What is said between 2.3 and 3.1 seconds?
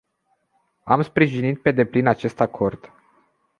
acord.